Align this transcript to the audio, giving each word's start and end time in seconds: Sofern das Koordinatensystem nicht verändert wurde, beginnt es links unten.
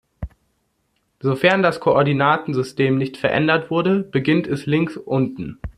Sofern 1.19 1.61
das 1.61 1.79
Koordinatensystem 1.79 2.97
nicht 2.97 3.17
verändert 3.17 3.69
wurde, 3.69 3.99
beginnt 3.99 4.47
es 4.47 4.65
links 4.65 4.97
unten. 4.97 5.59